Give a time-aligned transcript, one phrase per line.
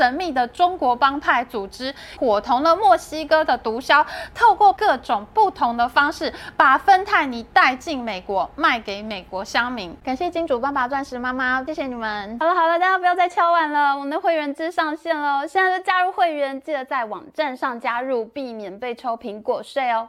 [0.00, 4.02] 神秘的中国帮派组织，伙同了墨西哥的毒枭，
[4.34, 9.94] 透过各种不同的方式，把芬太尼带进美国，卖给美国乡民。
[10.02, 12.38] 感谢金主爸爸、钻石妈妈，谢谢你们。
[12.40, 20.08] 好了好了，大家不要再敲碗了，我们的会员制上线了，现在就加入会员，记得在网站上加入，避免被抽苹果税哦。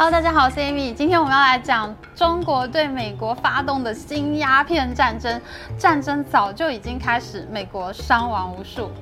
[0.00, 0.94] Hello，大家好，我是 Amy。
[0.94, 5.40] 今天我们要来讲中国对美国发动的新鸦片战争。
[5.76, 8.92] 战争早就已经开始，美国伤亡无数。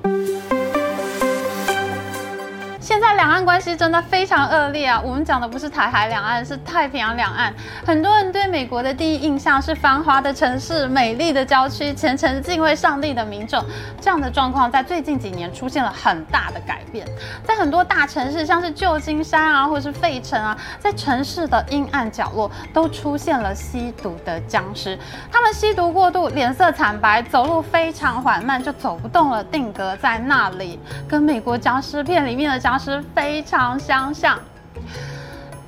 [2.87, 5.01] 现在两岸关系真的非常恶劣啊！
[5.03, 7.53] 我们讲的不是台海两岸，是太平洋两岸。
[7.85, 13.61] 很多人对美国的第一印象是繁华的城市、美丽的郊区、虔诚敬畏上帝的民众。
[13.99, 17.05] 这样的状况在最近几年出现了很大的改变。
[17.43, 24.97] 在很多大城市，像是旧金山啊，或是费城啊，在城市的阴暗角落都出现了吸毒的僵尸。
[25.29, 32.76] 他们吸毒过度，脸色惨白，走路非常缓慢，就走不动了，定格在那里，跟美国僵尸片里面的僵。
[32.77, 34.37] 是非常相像。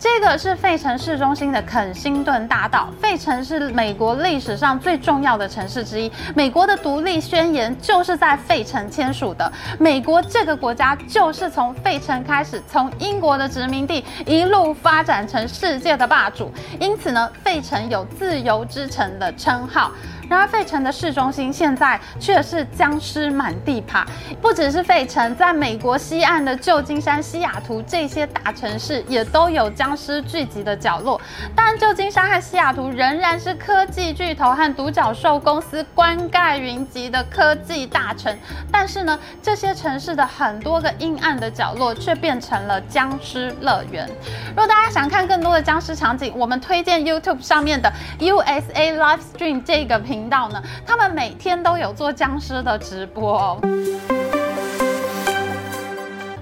[0.01, 2.87] 这个是费城市中心的肯辛顿大道。
[3.01, 6.09] 费城是美国历史上最重要的城市之一。
[6.33, 9.51] 美国的独立宣言就是在费城签署的。
[9.77, 16.49] 美国这个国家就是从费城开始，从英国的殖民地一路发展成世界的霸主。
[16.79, 19.91] 因此呢，费城有“自由之城”的称号。
[20.29, 24.05] 然而，费城的市中心现在却是僵尸满地爬。
[24.39, 31.19] 不只是费城，在美国西岸的旧金山、西雅图这些大城市，也都有僵尸聚集的角落。
[31.55, 38.37] 当然，旧金山和西雅图仍然是科技巨头和独角兽公司冠盖云集的科技大城。
[38.71, 44.07] 但是呢，这些城市的很多个阴暗的角落却变成了僵尸乐园。
[44.49, 53.57] 如果大家想看更多的僵尸场景，我们推荐 YouTube 上面的 USA Livestream 这个频频道呢，他们每天都有做僵尸的直播。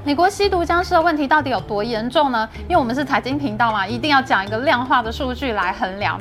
[0.08, 2.48] 美国吸毒僵尸的问题到底有多严重呢？
[2.62, 6.18] 因为我们是财经频道嘛，一定要讲一个量化的数据来衡量。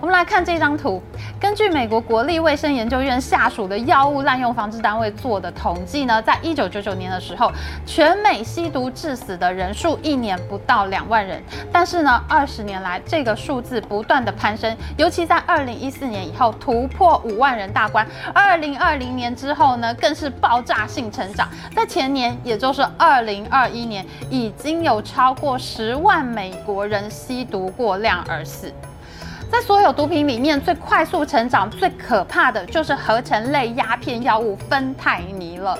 [0.00, 1.02] 我们来看这张图，
[1.40, 7.50] 根据美国国立卫生研究院下属的药物滥用防治单位做的统计呢，在一九九九年的时候，
[7.84, 28.72] 全美吸毒致死的人数一年不到两万人，但是呢，二十年来这个数字不断的攀升，尤其在二零一四年以后突破五万人大关，二零二零年之后呢，更是爆炸性成长，在前年，也就是二二零二一年，已经有超过十万美国人吸毒过量而死。
[29.50, 35.76] 在所有毒品里面，最快速成长、最可怕的就是合成类鸦片药物芬太尼了。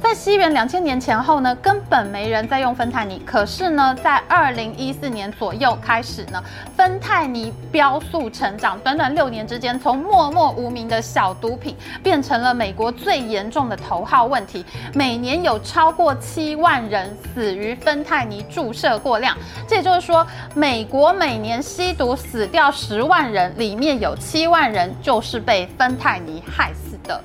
[0.00, 3.20] 在西元两千年前后呢，根本没人在用芬太尼。
[3.26, 6.42] 可是呢，在二零一四年左右开始呢，
[6.76, 14.64] 芬太尼飙速成长，短短六年之间，从默默无名的小毒品变成了美国最严重的头号问题。
[14.94, 19.36] 每年有超过七万人死于芬太尼注射过量。
[19.66, 27.20] 这也就是说，美国每年吸毒死掉十万人，里面有七万人就是被芬太尼害死的。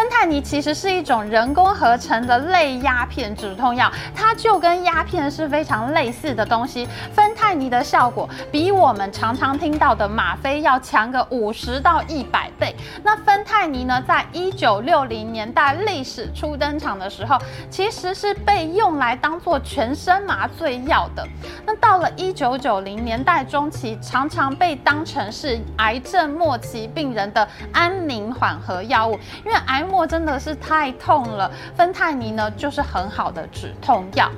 [0.00, 6.88] 芬太尼其实是一种人工合成的类鸦片止痛药，它就跟鸦片是非常类似的东西。
[7.12, 12.74] 芬太尼的效果比我们常常听到的吗啡要强个五十到一百倍。
[13.04, 17.36] 那芬太尼呢，在一九六零年代历史初登场的时候，
[17.68, 21.28] 其实是被用来当做全身麻醉药的。
[21.66, 29.12] 那到了一九九零年代中期，常常被当成是癌症末期病人的安宁缓和药物，
[29.44, 29.86] 因为癌。
[30.06, 34.30] 真的是太痛了，芬太尼呢就是很好的止痛药。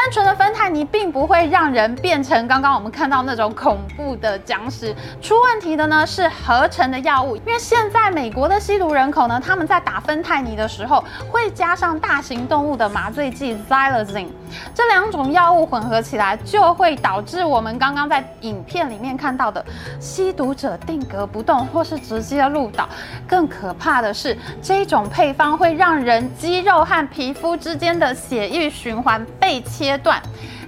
[0.00, 7.36] 单纯的芬太尼并不会让人变成刚刚我们看到那种恐怖的僵尸，出问题的呢是合成的药物。
[7.38, 14.28] 因为现在美国的吸毒人口呢，他们在打芬太尼的时候会加上大型动物的麻醉剂 Xylazine，
[14.72, 19.62] 这两种药物混合起来就会导致我们刚刚在影片里面看到的
[19.98, 22.88] 吸毒者定格不动或是直接入岛。
[23.26, 29.87] 更可怕的是，这种配方会让人肌肉和皮肤之间的血液循环被切。
[29.88, 30.20] 阶段，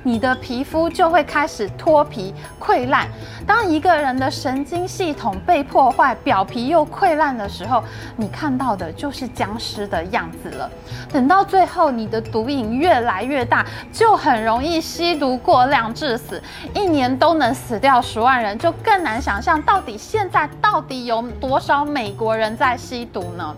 [0.02, 3.06] 你的皮肤就会开始脱皮溃烂。
[3.46, 7.84] 当一个人的神经系统被破坏，表皮又溃烂的时候，
[8.16, 10.70] 你看到的就是僵尸的样子了。
[11.12, 16.42] 等到最后，你的毒瘾越来越大，就很容易吸毒过量致死，
[16.74, 23.54] 一年都能死掉十万人，就更难想象到底现在到底有多少美国人在吸毒呢？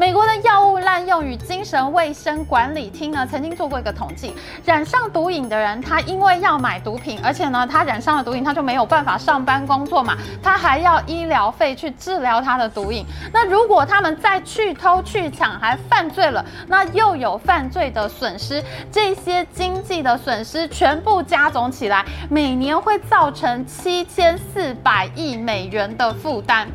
[0.00, 13.04] 美国的药物滥用与精神卫生管理厅呢，曾经做过一个统计，染上毒瘾的人，他因为要买毒品，而且呢，他染上了毒瘾，他就没有办法上班工作嘛，他还要医疗费去治疗他的毒瘾。
[13.30, 26.66] 那如果他们再去偷去抢，还犯罪了，那又有犯罪的损失，这些经济的损失全部加总起来，每年会造成七千四百亿美元的负担。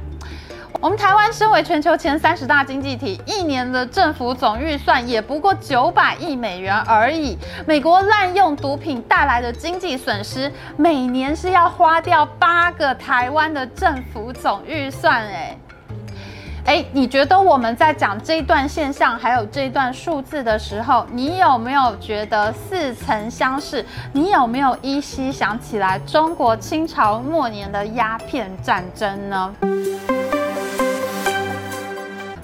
[0.82, 7.38] 我们台湾身为全球前三十大经济体，一年的政府总预算也不过九百亿美元而已。
[7.66, 15.26] 美国滥用毒品带来的经济损失，每年是要花掉八个台湾的政府总预算。
[15.26, 15.58] 哎，
[16.66, 23.84] 哎，你觉得我们在讲这一段现象，还有这一段数字的时候，你有没有觉得似曾相识？
[24.12, 29.56] 你有没有依稀想起来中国清朝末年的鸦片战争呢？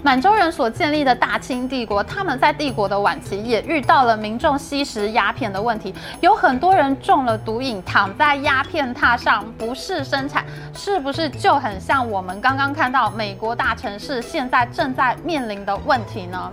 [0.03, 10.43] 满洲人所建立的大清帝国，他们在帝国的晚期也遇到了民众吸食鸦片的问题，有很多人中了毒瘾，躺在鸦片榻上不适生产，
[10.73, 16.49] 是不是就很像我们刚刚看到美国大城市现在正在面临的问题呢？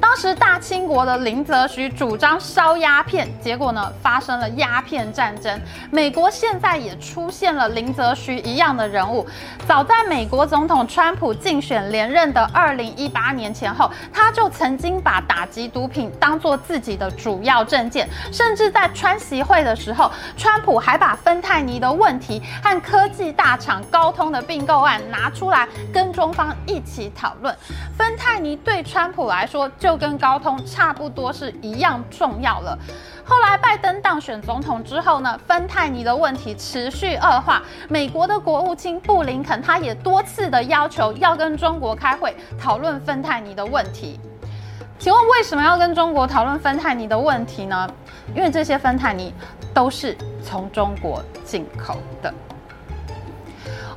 [0.00, 5.60] 当时大清国的林则徐主张烧鸦片，结果呢，发生了鸦片战争。
[5.90, 9.26] 美国现在也出现了林则徐一样的人物。
[9.68, 27.54] 早在美国总统川普竞选连任的二零一八年前后，他就曾经把打击毒品当做自己的主要政见，甚至在川习会的时候，川普还把芬太尼的问题和科技大厂高通的并购案拿出来跟中方一起讨论。
[27.96, 32.78] 芬太尼对川普来说就就跟高通差不多是一样重要了。
[33.24, 37.60] 后来拜登当选总统之后呢，芬太尼的问题持续恶化。
[37.88, 44.20] 美国的国务卿布林肯他也多次的要求要跟中国开会讨论芬太尼的问题。
[44.96, 47.88] 请问为什么要跟中国讨论芬太尼的问题呢？
[48.32, 49.34] 因为这些芬太尼
[49.74, 52.32] 都是从中国进口的。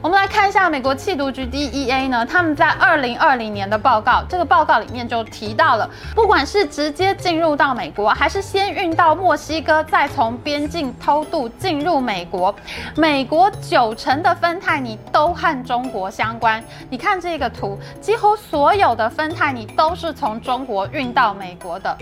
[0.04, 12.54] 我们来看一下美国缉毒局 DEA 呢，他们在二零二零年的报告，这个报告里面就提到了，不管是直接进入到美国，还是先运到墨西哥，再从边境偷渡进入美国，
[12.98, 16.62] 美国九成的芬太尼都和中国相关。
[16.90, 21.98] 你看这个图，几乎所有的芬太尼都是从中国运到美国的。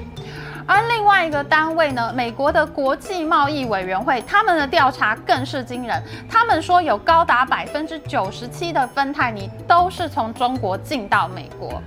[0.66, 6.02] 而另外一个单位呢，美国的国际贸易委员会，他们的调查更是惊人。
[6.30, 11.81] 他们说有高达百分之九十七的芬太尼都是从中国进到美国。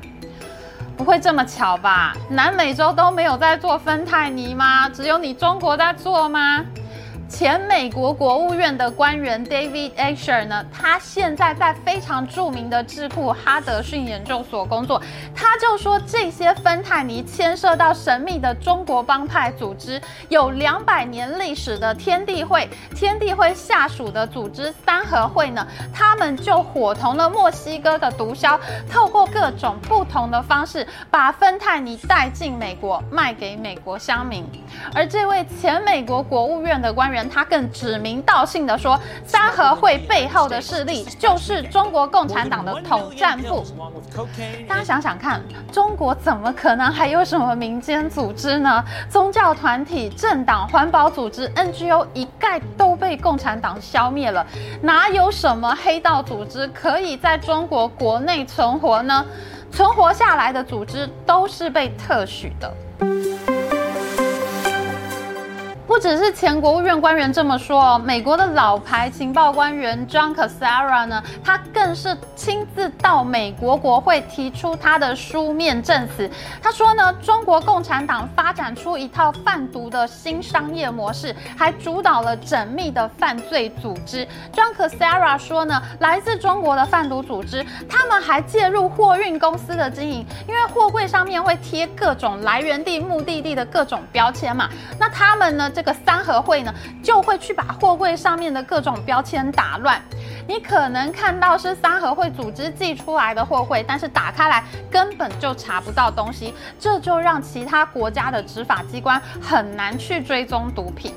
[0.96, 2.14] 不会这么巧吧？
[2.30, 4.88] 南美洲都没有在做芬太尼吗？
[4.88, 6.64] 只有你中国在做吗？
[7.26, 15.02] 前美国国务院的官员 David Asher 呢，他现在在非常著名的智库哈德逊研究所工作。
[15.34, 34.44] 他就说，这些芬太尼牵涉到神秘的中国帮派组织，有两百年历史的天地会，天地会下属的组织三合会呢，他们就伙同了墨西哥的毒枭，透过各种不同的方式，把芬太尼带进美国，卖给美国乡民。
[34.94, 37.13] 而这位前美国国务院的官员。
[37.28, 43.64] 他更指名道姓地说，三合会背后的势力就是中国共产党的统战部。
[44.66, 48.82] 大家想想看，中国怎么可能还有什么民间组织呢？
[49.10, 54.46] 宗教团体、政党、环保组织、NGO 一概都被共产党消灭了，
[54.82, 59.24] 哪有什么黑道组织可以在中国国内存活呢？
[59.70, 62.72] 存活下来的组织都是被特许的。
[66.04, 76.30] 只是前国务院官员这么说哦，美国的老牌情报官员 John Cassara 呢，他更是亲自到美国国会提出他的书面证词。
[76.62, 84.28] 他说呢，中国共产党发展出一套贩毒的新商业模式，还主导了缜密的犯罪组织。
[84.52, 94.68] John Cassara 说呢，来自中国的贩毒组织，他们还介入货运公司的经营，因为货柜上面会贴各种来源地、目的地的各种标签嘛。
[95.00, 100.00] 那他们呢，这个三合会呢，就会去把货柜上面的各种标签打乱。
[100.46, 111.14] 你可能看到是三合会组织寄出来的货柜，但是打开来根本就查不到东西，这就让其他国家的执法机关很难去追踪毒品。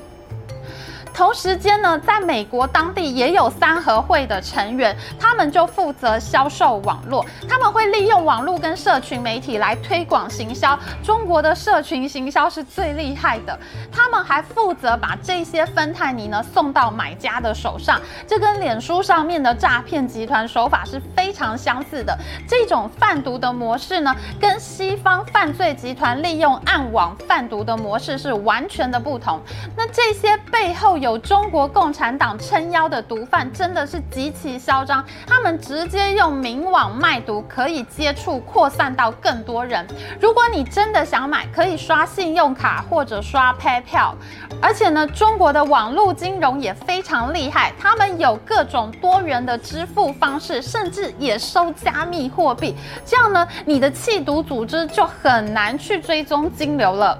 [1.18, 10.78] 同时间呢，在美国当地也有三合会的成员，他们就负责销售网络，他们会利用网络跟社群媒体来推广行销。
[11.02, 13.58] 中国的社群行销是最厉害的，
[13.90, 22.16] 他们还负责把这些芬太尼呢送到买家的手上，这跟脸书上面的诈骗集团手法是非常相似的。
[22.46, 29.40] 这种贩毒的模式呢，跟西方犯罪集团利用暗网贩毒的模式是完全的不同。
[29.76, 35.02] 那这些背后有有中国共产党撑腰的毒贩，真的是极其嚣张。
[35.26, 39.86] 他们直接用明网卖毒，可以接触扩散到更多人。
[40.20, 44.12] 如果你真的想买，可以刷信用卡或者刷 PayPal。
[44.60, 52.76] 而且呢，中国的网络金融也非常厉害，他们有各种多元的支付方式，甚至也收加密货币。
[53.06, 57.16] 这样呢，你的弃毒组织就很难去追踪金流了。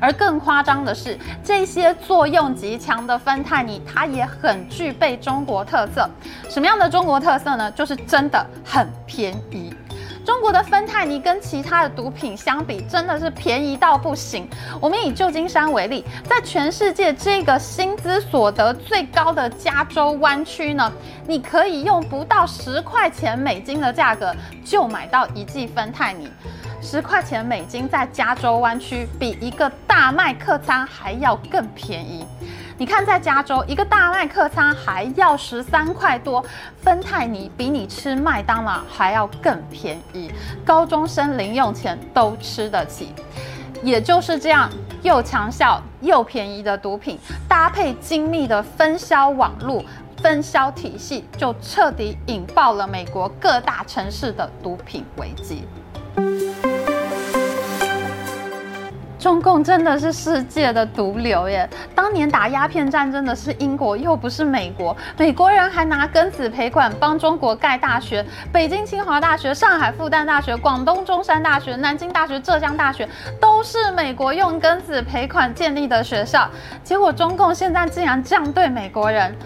[0.00, 6.08] 而更夸张的是，这些作用极强的芬太尼，它也很具备中国特色。
[6.48, 7.70] 什么样的中国特色呢？
[7.72, 9.72] 就是真的很便宜。
[10.22, 14.48] 中国的芬太尼跟其他的毒品相比，真的是便宜到不行。
[14.78, 20.92] 我们以旧金山为例，在全世界这个薪资所得最高的加州湾区呢，
[21.26, 24.32] 你可以用不到十块钱美金的价格
[24.62, 26.30] 就买到一剂芬太尼。
[26.82, 32.24] 十块钱美金在加州湾区比一个大麦客餐还要更便宜。
[32.78, 36.42] 你看，在加州一个大麦客餐还要十三块多，
[36.82, 40.32] 芬太尼比你吃麦当劳还要更便宜，
[40.64, 43.12] 高中生零用钱都吃得起。
[43.82, 44.70] 也就是这样，
[45.02, 49.84] 又强效又便宜的毒品，搭配精密的分销网络、
[50.22, 55.64] 分销体系，就彻底引爆了美国各大城市的毒品危机。
[59.20, 61.68] 中共真的是世界的毒瘤耶！
[61.94, 64.96] 当年打鸦片战争的是英国，又不是美国。
[65.18, 73.06] 美国人还拿庚子赔款帮中国盖大学，北京清华大学、上海复旦大学、广东中山大学、南京大学、浙江大学，
[73.38, 76.48] 都是美国用庚子赔款建立的学校。
[76.82, 79.36] 结果中共现在竟然这样对美国人。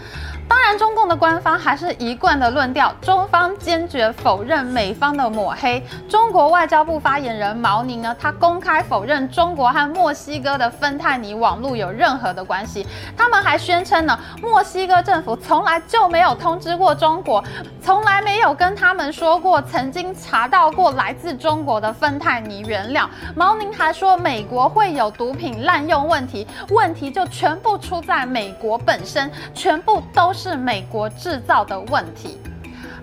[0.47, 5.83] 当然，中共的官方还是一贯的论调，中方坚决否认美方的抹黑。
[6.09, 12.87] 中国外交部发言人毛宁呢，他公开否认中国和墨西哥的芬太尼网络有任何的关系。
[13.17, 17.43] 他们还宣称呢，墨西哥政府从来就没有通知过中国，
[17.83, 23.09] 从来没有跟他们说过曾经查到过来自中国的芬太尼原料。
[23.35, 30.34] 毛宁还说，美国会有毒品滥用问题，问题就全部出在美国本身，全部都。
[30.35, 32.39] 是美国制造的问题。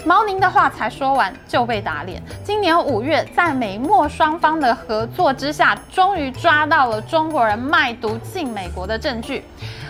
[0.04, 2.22] 毛宁的话才说完就被打脸。
[2.44, 9.44] 今年五月，在美墨双方的合作之下，终于抓到了中国人卖毒进美国的证据。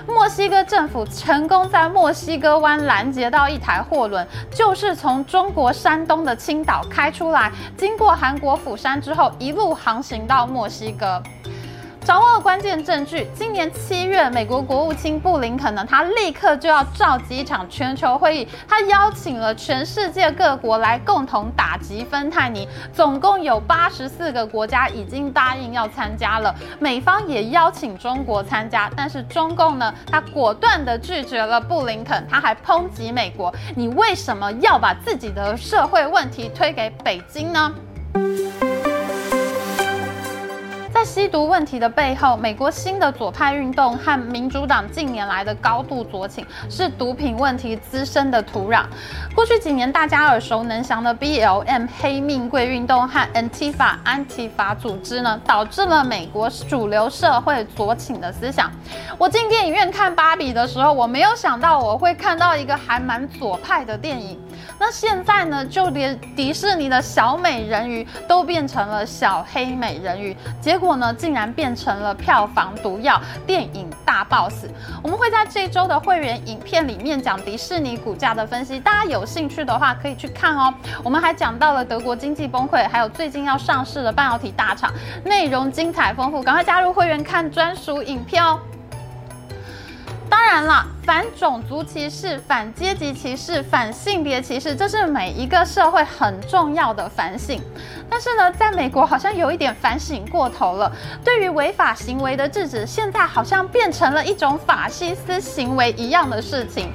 [0.08, 11.24] 墨西哥政府成功在墨西哥湾拦截到一台货轮，就是从中国山东的青岛开出来，经过韩国釜山之后，一路航行到墨西哥。
[12.04, 13.28] 掌握了关键证据。
[13.36, 22.68] 今年七月，美国国务卿布林肯呢，他立刻就要召集一场全球会议，他邀请了全世界各国来共同打击芬太尼。
[22.92, 37.72] 总共有八十四个国家已经答应要参加了，美方也邀请中国参加，但是中共呢，他果断地拒绝了布林肯，他还抨击美国：你为什么要把自己的社会问题推给北京呢？
[41.02, 48.84] 在吸毒问题的背后，美国新的左派运动和民主党近年来的高度左倾，是毒品问题滋生的土壤。
[49.34, 58.70] 过去几年，大家耳熟能详的 BLM 黑命贵运动和 Antifa 安提法组织呢，导致了美国主流社会左倾的思想。
[59.18, 64.40] 我进电影院看芭比的时候，我没有想到我会看到一个还蛮左派的电影。
[64.80, 74.70] 那现在呢，就连迪士尼的小美人鱼都变成了小黑美人鱼，结果呢，竟然变成了票房毒药，电影大爆死。
[75.04, 80.74] 我们会在这周的会员影片里面讲迪士尼股价的分析，大家有兴趣的话可以去看哦。
[81.04, 84.92] 我们还讲到了德国经济崩溃，还有最近要上市的半导体大厂，
[85.24, 88.60] 内容精彩丰富，赶快加入会员看专属影片哦。
[90.30, 97.60] 当然了，反种族歧视、反阶级歧视、反性别歧视，这是每一个社会很重要的反省。
[98.10, 100.92] 但是呢，在美国好像有一点反省过头了。
[101.24, 106.92] 对于违法行为的制止，现在好像变成了一种法西斯行为一样的事情。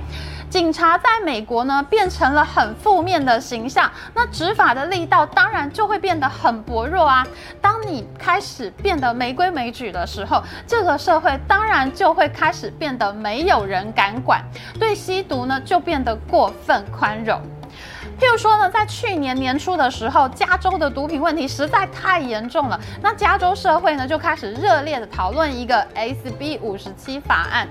[0.57, 7.27] 警察在美国呢变成了很负面的形象，那执法的力道当然就会变得很薄弱啊。
[7.61, 14.43] 当你开始变得没规没矩的时候，这个社会当然就会开始变得没有人敢管，
[14.81, 17.39] 对吸毒呢就变得过分宽容。
[18.19, 27.69] 譬如说呢，在去年年初的时候，加州的毒品问题实在太严重了，那加州社会呢就开始热烈的讨论一个 SB 五十七法案。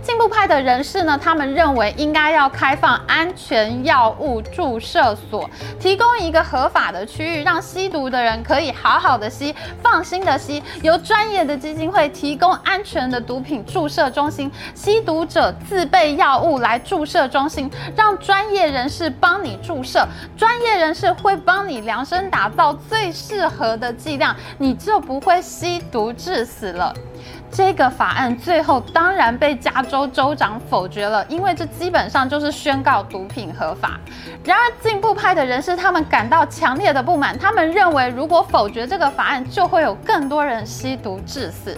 [0.00, 5.50] 进步派的人士呢，他们认为应该要开放安全药物注射所，
[5.80, 10.62] 提供一个合法的区域，让吸毒的人可以好好的吸，放心的吸。
[10.82, 19.87] 由专业的基金会提供安全的毒品注射中心，吸毒者自备药物来注射中心，让专业人士帮你注射。
[20.36, 26.94] 专业人士会帮你量身打造最适合的剂量，你就不会吸毒致死了。
[27.50, 33.98] 这个法案最后当然被加州州长否决了，因为这基本上就是宣告毒品合法。
[34.44, 41.76] 然而，进步派的人士他们感到强烈的不满，他们认为如果否决这个法案，就会有更多人吸毒致死。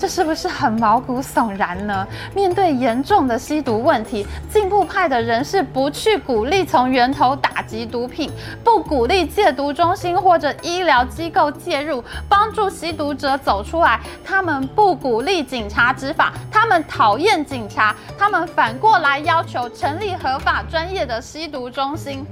[0.00, 2.08] 这是不是很毛骨悚然呢？
[2.34, 8.30] 面对严重的吸毒问题，进步派的人士不去鼓励从源头打击毒品，
[8.64, 14.00] 不鼓励戒毒中心或者医疗机构介入，帮助吸毒者走出来。
[14.24, 22.24] 他们不鼓励警察执法，他们讨厌警察，他们反过来要求成立合法专业的吸毒中心。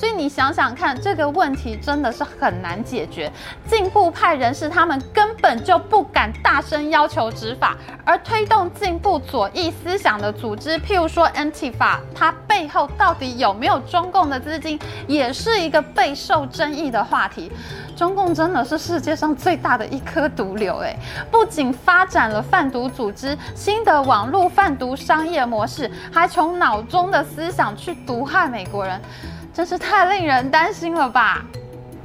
[0.00, 3.30] 所以你想想看，这个问题真的是很难解决。
[3.68, 17.52] 进步派人士他们根本就不敢大声要求执法，而推动进步左翼思想的组织，譬如说 Antifa，它背后到底有没有中共的资金，也是一个备受争议的话题。
[17.94, 20.96] 中共真的是世界上最大的一颗毒瘤，诶，
[21.30, 28.98] 不仅发展了贩毒组织、新的网络贩毒商业模式，还从脑中的思想去毒害美国人。
[29.52, 31.44] 真是太令人担心了吧！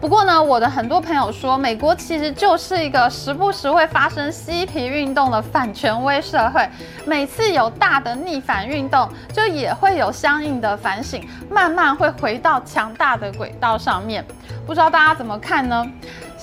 [0.02, 6.68] 不过呢，我的很多朋友说，美国其实就是一个时不时会发生嬉皮运动的反权威社会。
[7.06, 14.24] 每次有大的逆反运动，就也会有相应的反省，慢慢会回到强大的轨道上面。
[14.68, 15.86] 不知道大家怎么看呢？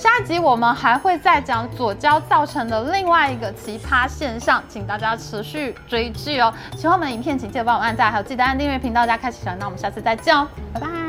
[0.03, 6.53] 下一集我们还会再讲左胶造成的另外一个奇葩现象，请大家持续追剧哦。
[6.75, 9.61] 喜欢我们的影片，请记得帮我按赞，还有记得按订阅频道加开启小铃铛。
[9.61, 11.02] 那我们下次再见哦，拜拜。